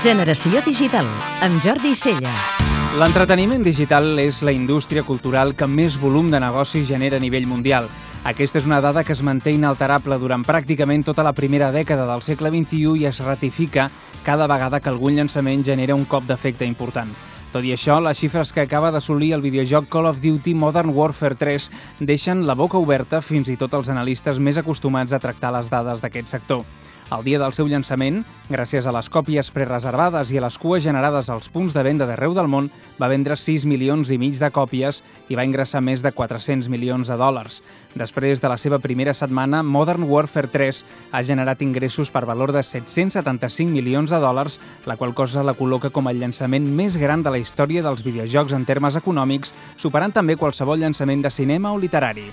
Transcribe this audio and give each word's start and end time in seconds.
Generació 0.00 0.62
Digital, 0.64 1.04
amb 1.44 1.60
Jordi 1.60 1.90
Celles. 1.92 2.52
L'entreteniment 2.96 3.60
digital 3.60 4.16
és 4.22 4.38
la 4.40 4.54
indústria 4.56 5.02
cultural 5.04 5.52
que 5.52 5.66
més 5.68 5.98
volum 6.00 6.30
de 6.32 6.40
negoci 6.40 6.86
genera 6.88 7.18
a 7.18 7.20
nivell 7.20 7.44
mundial. 7.44 7.90
Aquesta 8.24 8.62
és 8.62 8.64
una 8.64 8.80
dada 8.80 9.02
que 9.04 9.12
es 9.12 9.20
manté 9.20 9.52
inalterable 9.52 10.16
durant 10.16 10.46
pràcticament 10.48 11.04
tota 11.04 11.26
la 11.26 11.34
primera 11.36 11.68
dècada 11.74 12.06
del 12.08 12.24
segle 12.24 12.48
XXI 12.48 12.96
i 12.96 13.04
es 13.10 13.20
ratifica 13.20 13.90
cada 14.24 14.48
vegada 14.48 14.80
que 14.80 14.88
algun 14.88 15.20
llançament 15.20 15.66
genera 15.68 15.98
un 15.98 16.08
cop 16.08 16.24
d'efecte 16.24 16.64
important. 16.64 17.12
Tot 17.52 17.66
i 17.66 17.74
això, 17.74 17.98
les 18.00 18.16
xifres 18.16 18.54
que 18.56 18.64
acaba 18.64 18.92
d'assolir 18.94 19.34
el 19.34 19.44
videojoc 19.44 19.90
Call 19.92 20.08
of 20.08 20.22
Duty 20.24 20.54
Modern 20.54 20.94
Warfare 20.96 21.36
3 21.36 21.68
deixen 22.00 22.46
la 22.46 22.54
boca 22.54 22.80
oberta 22.80 23.20
fins 23.20 23.52
i 23.52 23.58
tot 23.60 23.76
els 23.76 23.92
analistes 23.92 24.40
més 24.40 24.56
acostumats 24.56 25.12
a 25.12 25.20
tractar 25.20 25.52
les 25.52 25.68
dades 25.68 26.00
d'aquest 26.00 26.32
sector. 26.32 26.64
El 27.10 27.24
dia 27.26 27.40
del 27.42 27.50
seu 27.50 27.66
llançament, 27.66 28.20
gràcies 28.46 28.86
a 28.86 28.92
les 28.94 29.08
còpies 29.10 29.48
prereservades 29.50 30.30
i 30.30 30.38
a 30.38 30.44
les 30.44 30.56
cues 30.62 30.84
generades 30.84 31.26
als 31.34 31.48
punts 31.50 31.74
de 31.74 31.82
venda 31.82 32.06
d'arreu 32.06 32.36
del 32.36 32.46
món, 32.46 32.68
va 33.02 33.08
vendre 33.10 33.34
6 33.34 33.64
milions 33.66 34.12
i 34.14 34.18
mig 34.18 34.38
de 34.38 34.50
còpies 34.54 35.00
i 35.26 35.34
va 35.34 35.42
ingressar 35.48 35.82
més 35.82 36.04
de 36.06 36.12
400 36.14 36.68
milions 36.70 37.10
de 37.10 37.16
dòlars. 37.18 37.64
Després 37.98 38.38
de 38.38 38.52
la 38.52 38.58
seva 38.62 38.78
primera 38.78 39.10
setmana, 39.10 39.64
Modern 39.66 40.06
Warfare 40.06 40.52
3 40.54 40.84
ha 41.10 41.24
generat 41.26 41.66
ingressos 41.66 42.14
per 42.14 42.22
valor 42.30 42.54
de 42.54 42.62
775 42.62 43.74
milions 43.74 44.14
de 44.14 44.22
dòlars, 44.22 44.60
la 44.86 44.94
qual 44.94 45.10
cosa 45.10 45.42
la 45.42 45.58
col·loca 45.58 45.90
com 45.90 46.06
el 46.06 46.22
llançament 46.22 46.70
més 46.78 46.94
gran 46.94 47.26
de 47.26 47.34
la 47.34 47.42
història 47.42 47.82
dels 47.82 48.06
videojocs 48.06 48.54
en 48.54 48.70
termes 48.70 48.94
econòmics, 49.02 49.50
superant 49.76 50.14
també 50.14 50.38
qualsevol 50.38 50.78
llançament 50.78 51.26
de 51.26 51.34
cinema 51.34 51.74
o 51.74 51.82
literari. 51.82 52.30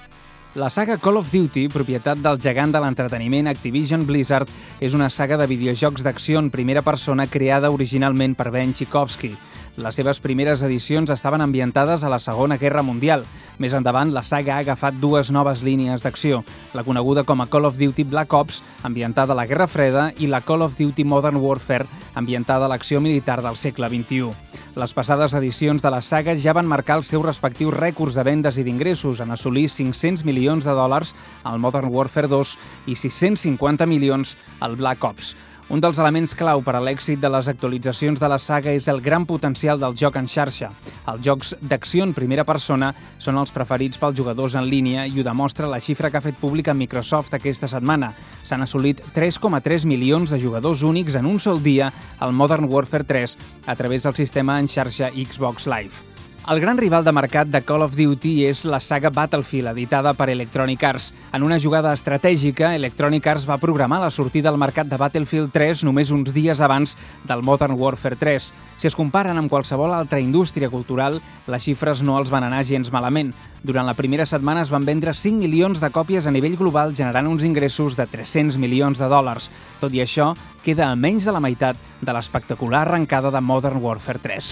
La 0.56 0.70
saga 0.70 0.98
Call 0.98 1.18
of 1.18 1.32
Duty, 1.32 1.68
propietat 1.70 2.18
del 2.24 2.40
gegant 2.42 2.72
de 2.74 2.80
l'entreteniment 2.82 3.50
Activision 3.52 4.06
Blizzard, 4.08 4.50
és 4.82 4.96
una 4.98 5.10
saga 5.14 5.38
de 5.38 5.46
videojocs 5.46 6.06
d'acció 6.06 6.40
en 6.40 6.50
primera 6.50 6.82
persona 6.82 7.28
creada 7.28 7.70
originalment 7.70 8.34
per 8.34 8.50
Ben 8.56 8.74
Tchaikovsky. 8.74 9.36
Les 9.78 9.94
seves 9.94 10.18
primeres 10.18 10.64
edicions 10.66 11.12
estaven 11.14 11.42
ambientades 11.46 12.02
a 12.04 12.10
la 12.10 12.18
Segona 12.18 12.56
Guerra 12.58 12.82
Mundial. 12.82 13.28
Més 13.62 13.76
endavant, 13.78 14.10
la 14.10 14.24
saga 14.26 14.56
ha 14.56 14.64
agafat 14.64 14.96
dues 14.98 15.30
noves 15.30 15.62
línies 15.62 16.02
d'acció, 16.02 16.40
la 16.74 16.82
coneguda 16.82 17.22
com 17.30 17.44
a 17.44 17.46
Call 17.46 17.70
of 17.70 17.78
Duty 17.78 18.08
Black 18.10 18.34
Ops, 18.34 18.64
ambientada 18.82 19.36
a 19.36 19.38
la 19.38 19.46
Guerra 19.46 19.68
Freda, 19.70 20.08
i 20.18 20.26
la 20.26 20.42
Call 20.42 20.66
of 20.66 20.80
Duty 20.80 21.06
Modern 21.06 21.38
Warfare, 21.38 21.86
ambientada 22.18 22.66
a 22.66 22.72
l'acció 22.74 22.98
militar 23.06 23.44
del 23.46 23.58
segle 23.62 23.86
XXI. 23.94 24.32
Les 24.78 24.94
passades 24.94 25.36
edicions 25.38 25.82
de 25.82 25.92
la 25.94 26.02
saga 26.02 26.34
ja 26.38 26.56
van 26.58 26.70
marcar 26.70 26.98
els 26.98 27.12
seus 27.14 27.26
respectius 27.26 27.74
rècords 27.74 28.18
de 28.18 28.26
vendes 28.26 28.58
i 28.58 28.66
d'ingressos 28.66 29.22
en 29.22 29.34
assolir 29.34 29.68
500 29.70 30.26
milions 30.26 30.66
de 30.66 30.74
dòlars 30.74 31.14
al 31.44 31.62
Modern 31.62 31.94
Warfare 31.94 32.30
2 32.30 32.56
i 32.90 32.98
650 32.98 33.86
milions 33.86 34.38
al 34.60 34.76
Black 34.78 35.06
Ops. 35.06 35.36
Un 35.68 35.82
dels 35.84 35.98
elements 36.00 36.32
clau 36.32 36.62
per 36.64 36.78
a 36.78 36.80
l'èxit 36.80 37.20
de 37.20 37.28
les 37.28 37.50
actualitzacions 37.52 38.22
de 38.22 38.28
la 38.32 38.38
saga 38.40 38.72
és 38.72 38.86
el 38.88 39.02
gran 39.04 39.26
potencial 39.28 39.82
del 39.82 39.98
joc 40.00 40.16
en 40.16 40.30
xarxa. 40.32 40.70
Els 41.12 41.26
jocs 41.26 41.52
d'acció 41.60 42.08
en 42.08 42.14
primera 42.16 42.46
persona 42.48 42.94
són 43.20 43.36
els 43.42 43.52
preferits 43.52 44.00
pels 44.00 44.16
jugadors 44.16 44.56
en 44.56 44.70
línia 44.72 45.04
i 45.12 45.20
ho 45.20 45.28
demostra 45.28 45.68
la 45.68 45.82
xifra 45.84 46.08
que 46.08 46.22
ha 46.22 46.24
fet 46.24 46.40
pública 46.40 46.74
Microsoft 46.74 47.36
aquesta 47.36 47.68
setmana. 47.68 48.14
S'han 48.48 48.64
assolit 48.64 49.04
3,3 49.12 49.84
milions 49.84 50.32
de 50.32 50.40
jugadors 50.40 50.88
únics 50.88 51.20
en 51.20 51.28
un 51.28 51.36
sol 51.38 51.60
dia 51.60 51.92
al 52.20 52.32
Modern 52.32 52.72
Warfare 52.72 53.04
3 53.04 53.36
a 53.68 53.76
través 53.76 54.08
del 54.08 54.16
sistema 54.16 54.62
en 54.62 54.72
xarxa 54.72 55.12
Xbox 55.12 55.68
Live. 55.68 56.17
El 56.48 56.62
gran 56.62 56.78
rival 56.78 57.04
de 57.04 57.12
mercat 57.12 57.50
de 57.52 57.60
Call 57.60 57.84
of 57.84 57.98
Duty 58.00 58.46
és 58.48 58.62
la 58.64 58.78
saga 58.80 59.10
Battlefield, 59.12 59.68
editada 59.74 60.14
per 60.16 60.30
Electronic 60.32 60.86
Arts. 60.88 61.10
En 61.36 61.44
una 61.44 61.58
jugada 61.60 61.92
estratègica, 61.92 62.70
Electronic 62.74 63.28
Arts 63.28 63.44
va 63.50 63.58
programar 63.60 64.00
la 64.00 64.14
sortida 64.16 64.48
al 64.48 64.56
mercat 64.56 64.88
de 64.88 64.96
Battlefield 64.96 65.52
3 65.52 65.84
només 65.84 66.14
uns 66.16 66.32
dies 66.32 66.62
abans 66.64 66.96
del 67.28 67.44
Modern 67.44 67.76
Warfare 67.76 68.16
3. 68.16 68.48
Si 68.80 68.88
es 68.88 68.96
comparen 68.96 69.36
amb 69.36 69.52
qualsevol 69.52 69.92
altra 69.92 70.22
indústria 70.24 70.72
cultural, 70.72 71.20
les 71.52 71.68
xifres 71.68 72.00
no 72.00 72.16
els 72.16 72.32
van 72.32 72.48
anar 72.48 72.64
gens 72.64 72.94
malament. 72.96 73.36
Durant 73.68 73.84
la 73.90 73.98
primera 74.00 74.24
setmana 74.26 74.64
es 74.64 74.72
van 74.72 74.88
vendre 74.88 75.12
5 75.12 75.44
milions 75.44 75.84
de 75.84 75.92
còpies 75.92 76.28
a 76.28 76.32
nivell 76.32 76.56
global, 76.56 76.96
generant 76.96 77.28
uns 77.28 77.44
ingressos 77.44 78.00
de 78.00 78.08
300 78.08 78.56
milions 78.56 79.04
de 79.04 79.12
dòlars. 79.12 79.50
Tot 79.82 79.92
i 79.92 80.00
això, 80.00 80.32
queda 80.68 80.90
a 80.92 81.00
menys 81.00 81.24
de 81.24 81.32
la 81.32 81.40
meitat 81.40 81.80
de 82.04 82.16
l'espectacular 82.16 82.84
arrencada 82.84 83.32
de 83.32 83.42
Modern 83.42 83.80
Warfare 83.80 84.20
3. 84.20 84.52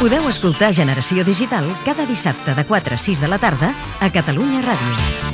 Podeu 0.00 0.24
escoltar 0.32 0.72
Generació 0.72 1.26
Digital 1.28 1.68
cada 1.84 2.08
dissabte 2.08 2.56
de 2.56 2.64
4 2.64 2.96
a 2.96 3.04
6 3.10 3.24
de 3.26 3.28
la 3.28 3.42
tarda 3.42 3.74
a 4.00 4.10
Catalunya 4.10 4.64
Ràdio. 4.64 5.33